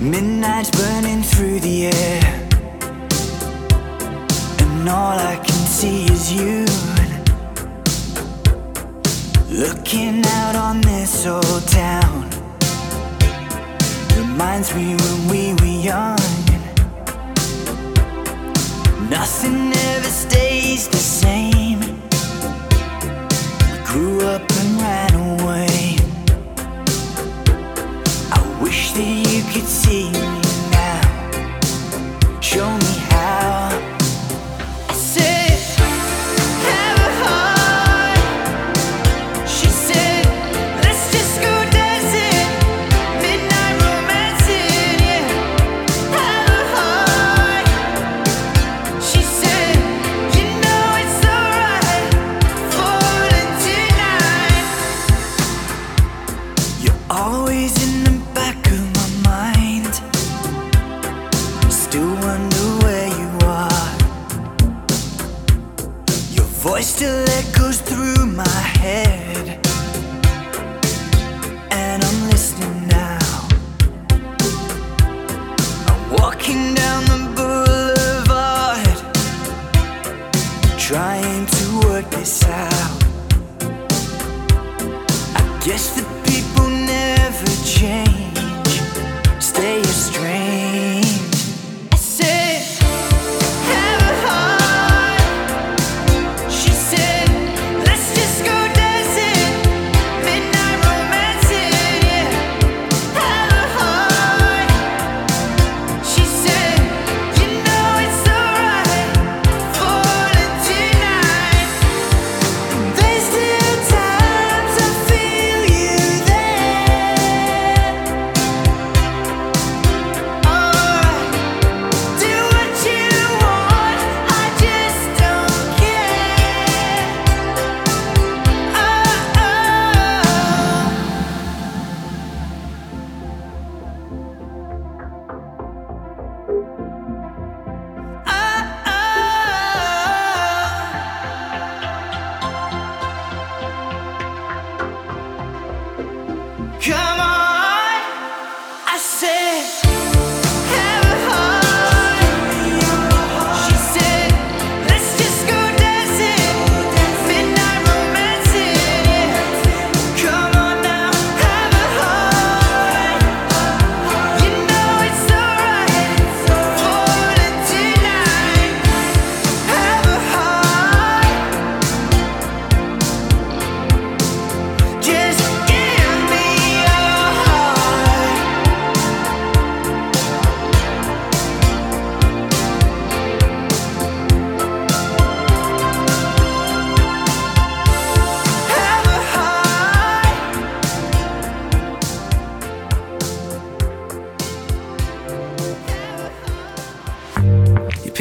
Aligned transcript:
Midnight's 0.00 0.70
burning 0.70 1.22
through 1.22 1.60
the 1.60 1.88
air, 1.88 2.48
and 4.60 4.88
all 4.88 5.18
I 5.18 5.36
can 5.36 5.66
see 5.66 6.04
is 6.06 6.32
you. 6.32 6.64
Looking 9.50 10.24
out 10.24 10.56
on 10.56 10.80
this 10.80 11.26
old 11.26 11.68
town 11.68 12.30
reminds 14.16 14.74
me 14.74 14.96
when 14.96 15.28
we 15.28 15.52
were 15.60 15.82
young. 15.82 16.18
Nothing 19.10 19.70
ever 19.92 20.08
stays 20.08 20.88
the 20.88 20.96
same. 20.96 21.80
We 23.70 23.84
grew 23.84 24.22
up 24.22 24.50
and 24.50 24.80
ran 24.80 25.14
away. 25.42 25.69
Wish 28.60 28.92
that 28.92 29.02
you 29.02 29.42
could 29.52 29.66
see 29.66 30.10
me 30.10 30.40
now. 30.70 32.40
Show 32.40 32.76
me 32.76 33.09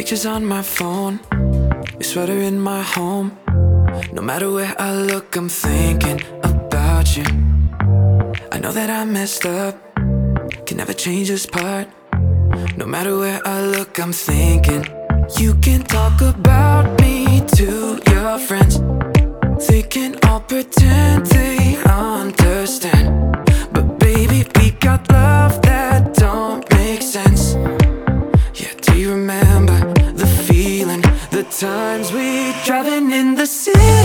on 0.10 0.44
my 0.44 0.64
phone, 0.64 1.20
your 1.94 2.02
sweater 2.02 2.40
in 2.42 2.60
my 2.60 2.82
home. 2.82 3.38
No 4.12 4.24
matter 4.24 4.52
where 4.52 4.74
I 4.80 4.92
look, 4.92 5.36
I'm 5.36 5.50
thinking 5.50 6.20
about 6.42 7.16
you. 7.16 7.26
I 8.52 8.58
know 8.60 8.72
that 8.72 8.90
I 8.90 9.06
messed 9.06 9.46
up, 9.46 9.76
can 10.66 10.78
never 10.78 10.94
change 10.94 11.28
this 11.28 11.46
part. 11.46 11.88
No 12.76 12.88
matter 12.88 13.20
where 13.20 13.40
I 13.46 13.62
look, 13.62 14.00
I'm 14.00 14.12
thinking 14.12 14.84
you 15.38 15.54
can 15.62 15.84
talk 15.84 16.22
about 16.22 17.00
me 17.00 17.46
to 17.58 18.02
your 18.10 18.40
friends. 18.40 18.80
They 19.68 19.84
can 19.84 20.18
all 20.26 20.40
pretend 20.40 21.28
they 21.28 21.78
understand. 21.86 23.49
Driving 32.70 33.12
in 33.12 33.34
the 33.34 33.48
city, 33.48 33.99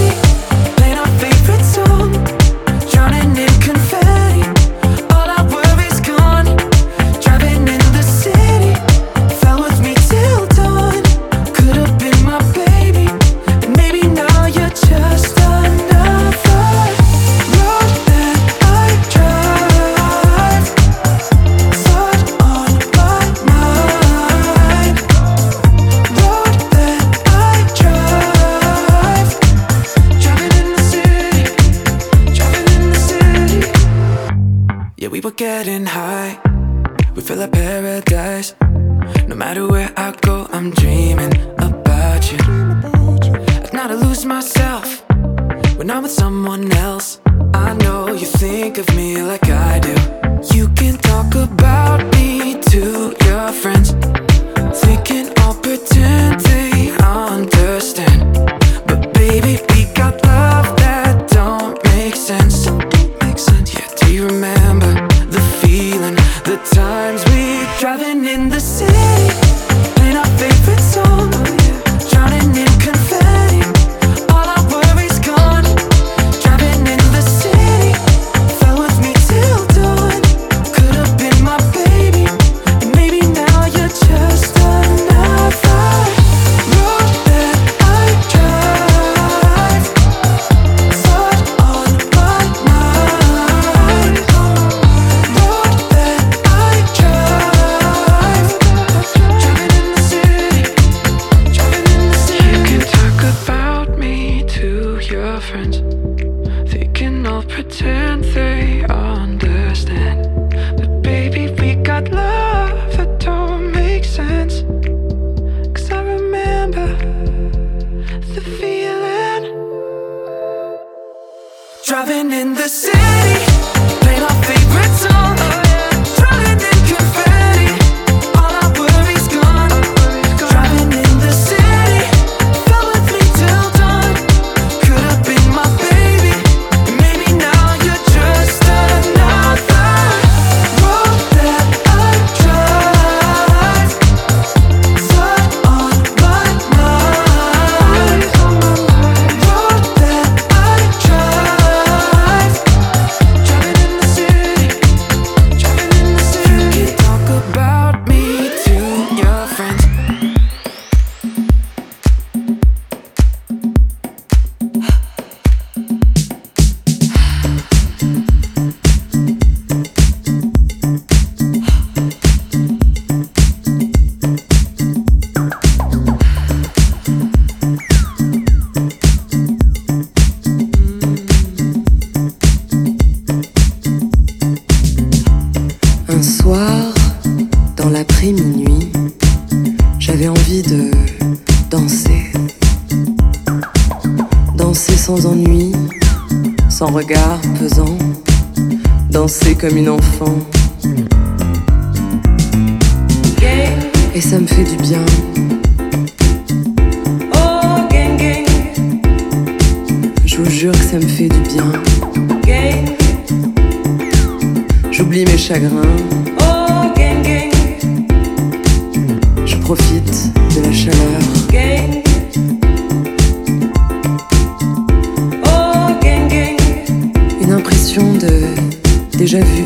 déjà 229.24 229.38
vu. 229.38 229.64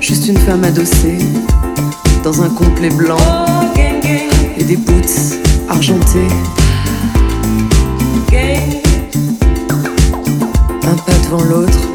Juste 0.00 0.28
une 0.28 0.38
femme 0.38 0.62
adossée 0.62 1.18
dans 2.22 2.40
un 2.42 2.48
complet 2.50 2.90
blanc 2.90 3.16
et 4.56 4.62
des 4.62 4.76
boots 4.76 5.34
argentés. 5.68 6.28
Un 10.84 10.94
pas 10.94 11.18
devant 11.24 11.42
l'autre. 11.42 11.85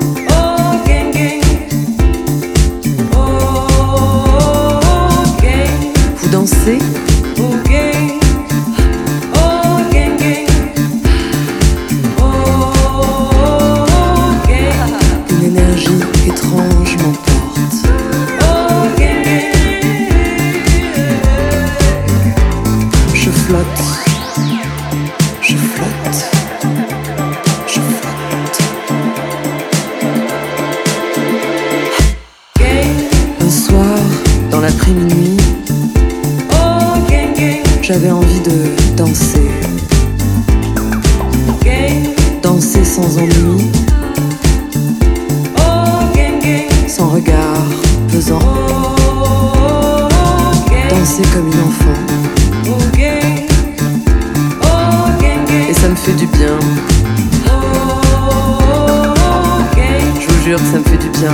vous 60.42 60.48
jure, 60.48 60.60
ça 60.60 60.80
me 60.80 60.84
fait 60.84 60.98
du 60.98 61.10
bien. 61.20 61.34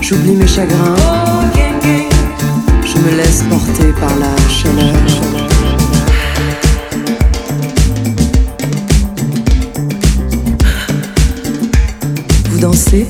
J'oublie 0.00 0.34
mes 0.34 0.46
chagrins. 0.46 0.96
Je 2.84 2.98
me 2.98 3.16
laisse 3.16 3.42
porter 3.48 3.92
par 4.00 4.16
la 4.18 4.36
chaleur. 4.48 4.94
Vous 12.50 12.58
dansez? 12.58 13.06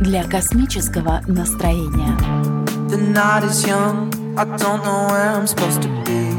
для 0.00 0.24
космического 0.24 1.22
настроения. 1.26 2.16
The 2.88 2.98
night 2.98 3.44
is 3.44 3.66
young, 3.66 4.12
I 4.36 4.44
don't 4.44 4.84
know 4.84 5.08
where 5.10 5.30
I'm 5.30 5.46
supposed 5.46 5.82
to 5.82 5.88
be. 6.04 6.36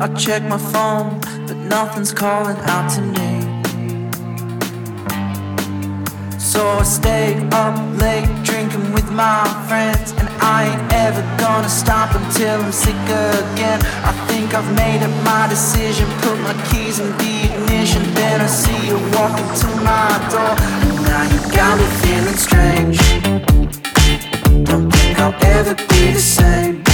I 0.00 0.08
check 0.16 0.42
my 0.42 0.58
phone, 0.58 1.20
but 1.46 1.56
nothing's 1.56 2.12
calling 2.12 2.56
out 2.64 2.90
to 2.94 3.00
me. 3.00 3.62
So 6.38 6.66
I 6.68 6.82
stay 6.82 7.36
up 7.52 7.76
late 8.00 8.28
drinking 8.44 8.92
with 8.92 9.10
my 9.10 9.44
friends 9.68 10.12
I 10.44 10.74
ain't 10.74 10.92
ever 10.92 11.22
gonna 11.38 11.68
stop 11.68 12.14
until 12.14 12.60
I'm 12.60 12.72
sick 12.72 12.94
again. 12.94 13.80
I 14.02 14.12
think 14.26 14.54
I've 14.54 14.70
made 14.74 15.02
up 15.02 15.14
my 15.24 15.46
decision. 15.48 16.08
Put 16.20 16.38
my 16.40 16.54
keys 16.68 16.98
in 16.98 17.10
the 17.18 17.34
ignition. 17.48 18.02
Then 18.14 18.40
I 18.40 18.46
see 18.46 18.88
you 18.88 18.98
walking 19.14 19.50
to 19.62 19.68
my 19.86 20.10
door. 20.32 20.54
And 20.84 20.96
now 21.06 21.24
you 21.32 21.38
got 21.54 21.78
me 21.78 21.86
feeling 22.02 22.38
strange. 22.46 22.98
Don't 24.66 24.90
think 24.90 25.18
I'll 25.20 25.34
ever 25.56 25.74
be 25.74 26.12
the 26.12 26.20
same. 26.20 26.91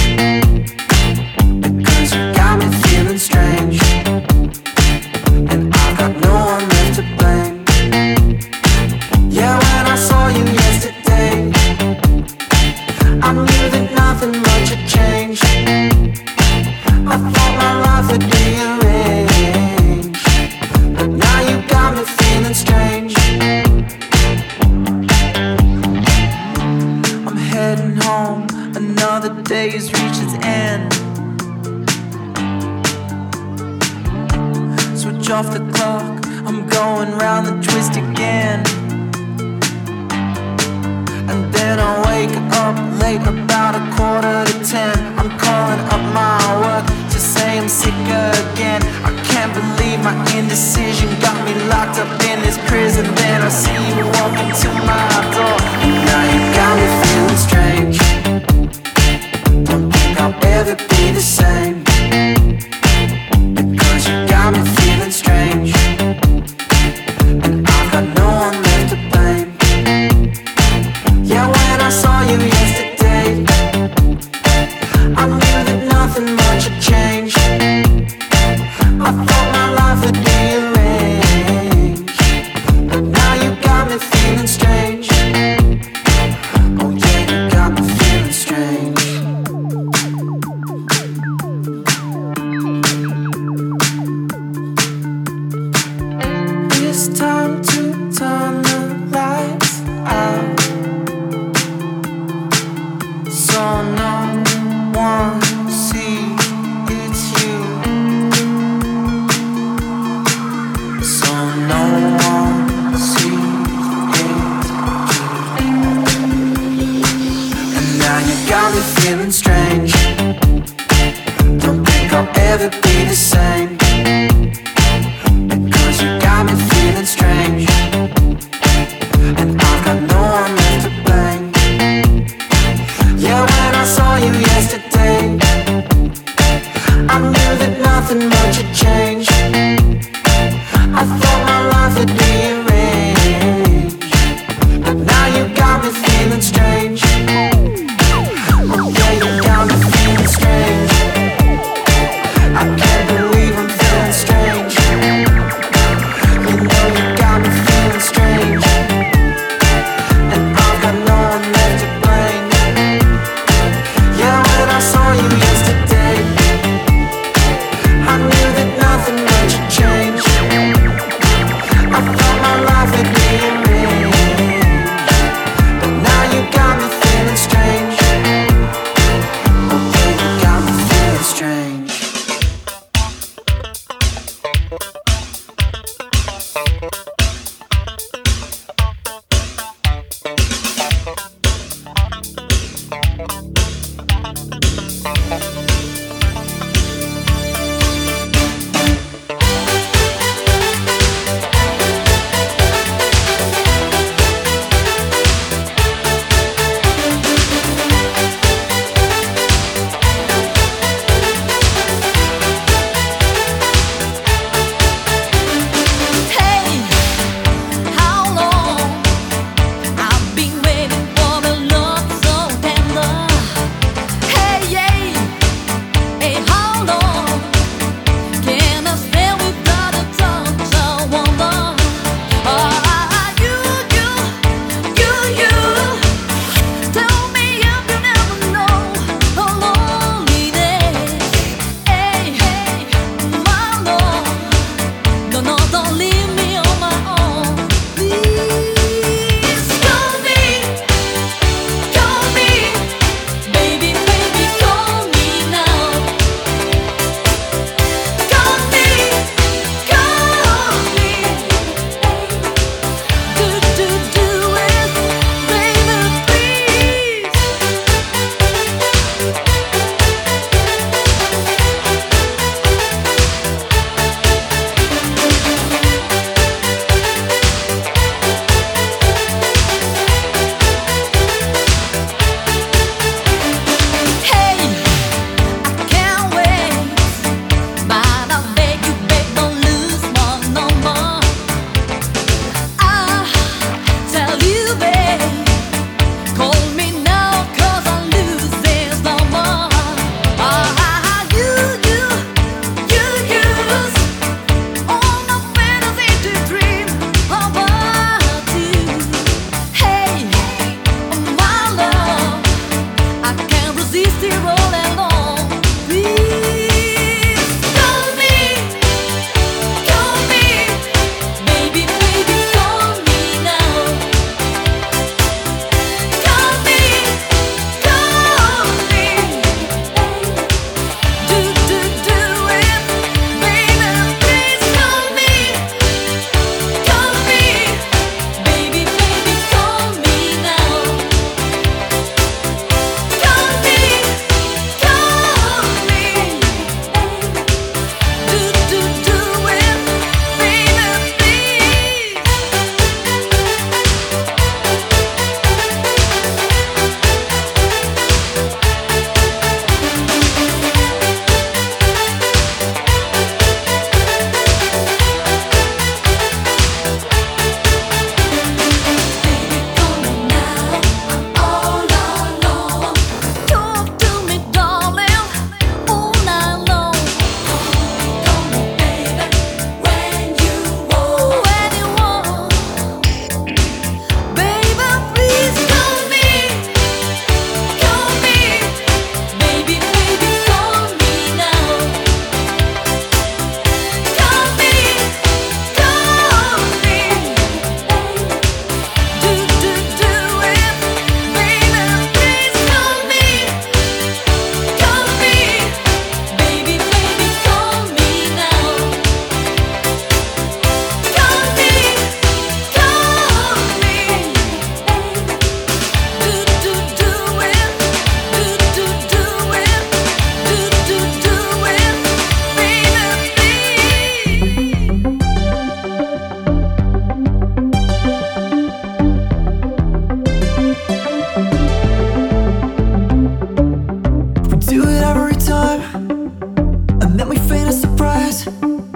you 184.71 185.08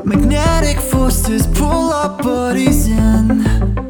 Magnetic 0.05 0.77
forces 0.79 1.47
pull 1.47 1.91
our 1.91 2.21
bodies 2.21 2.87
in. 2.87 3.82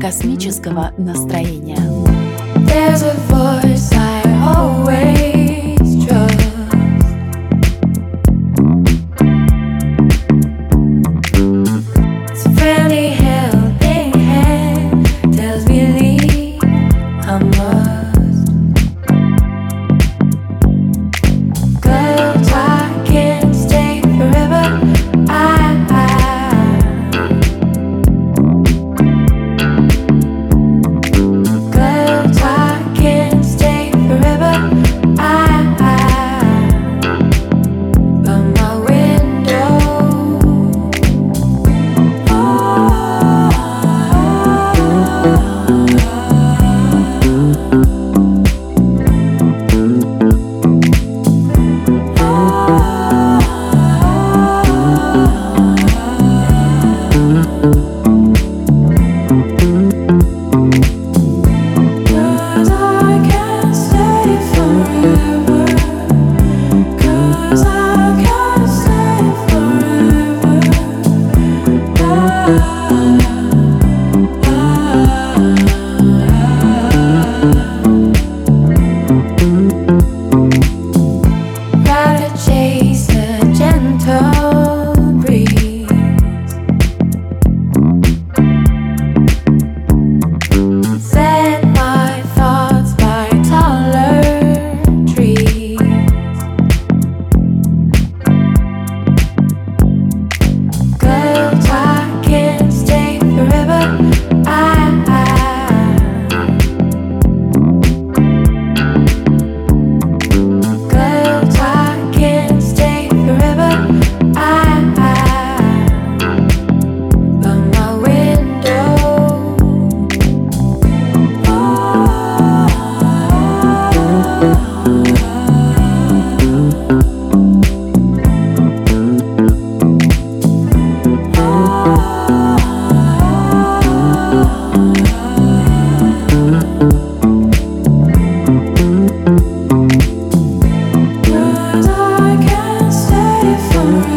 Космического 0.00 0.92
настроения. 0.96 1.57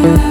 you. 0.04 0.31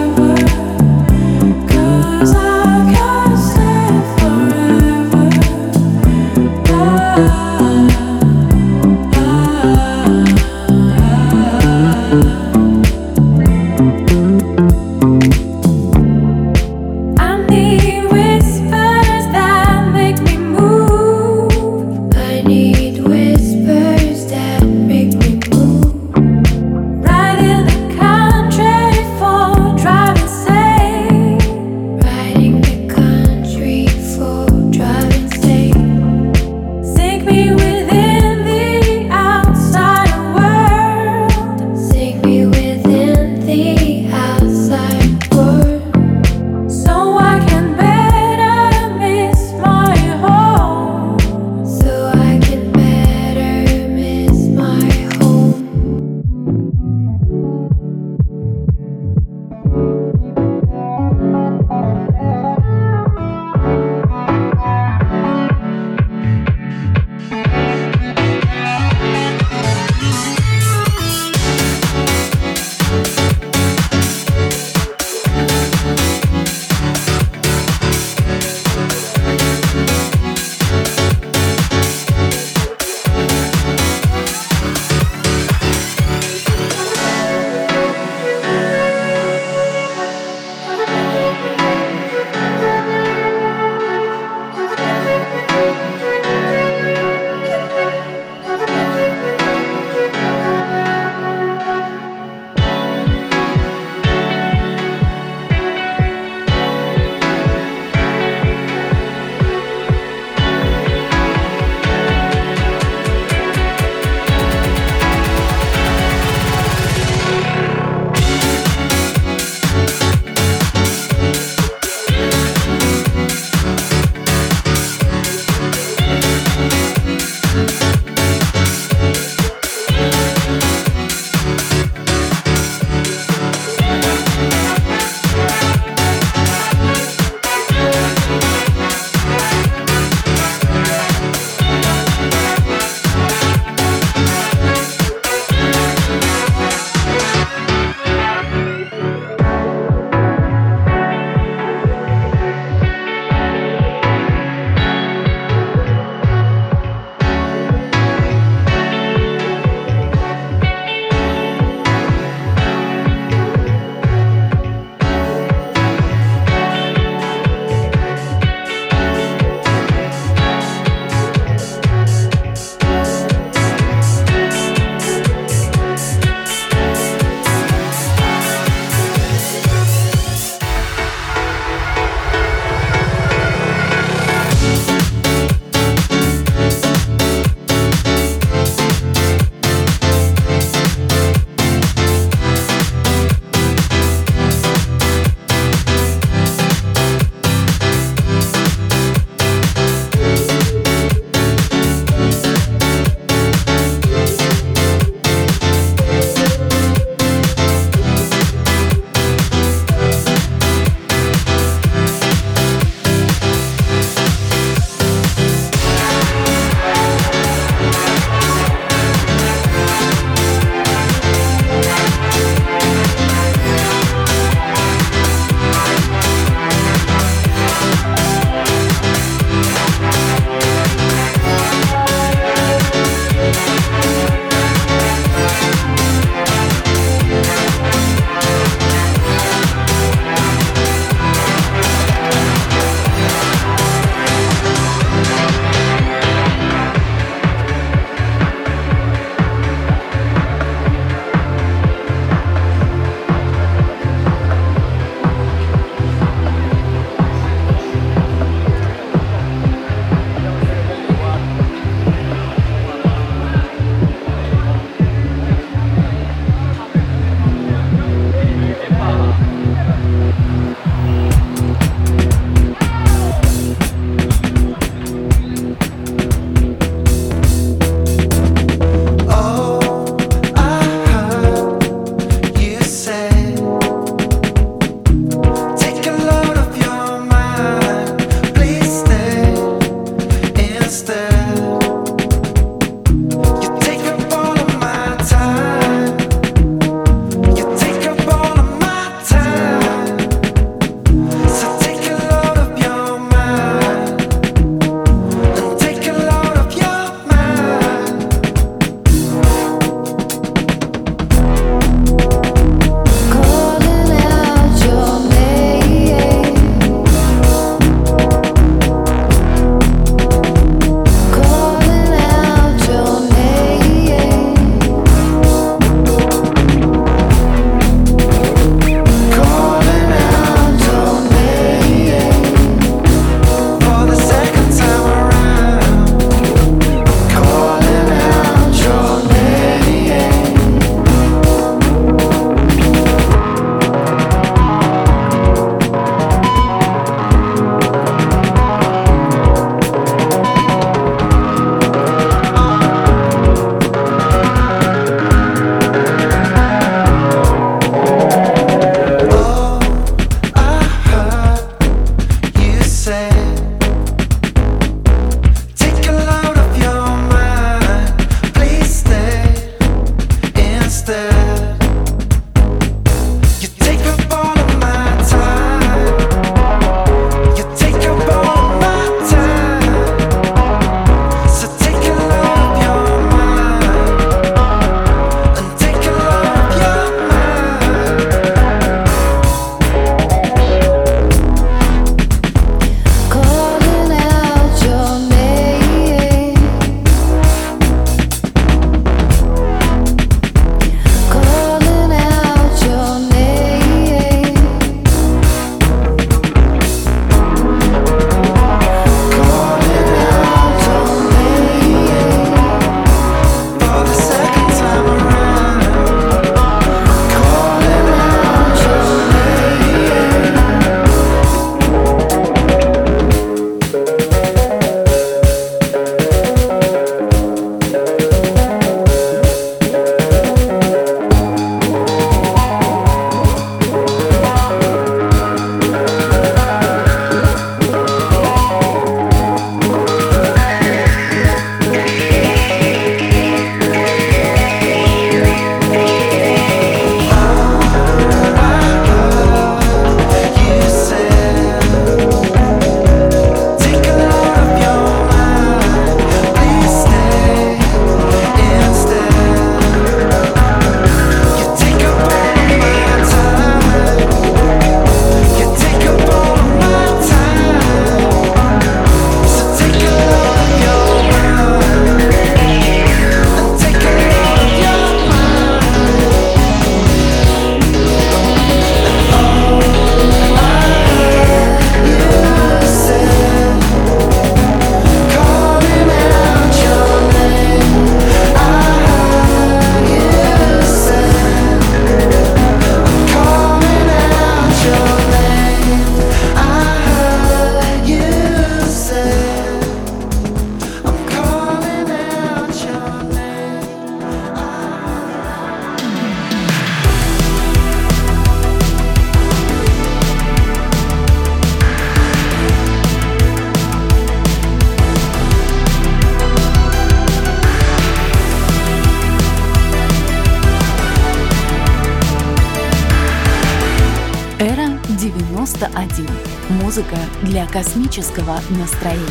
Музыка 526.68 527.16
для 527.43 527.66
космического 527.66 528.61
настроения. 528.70 529.26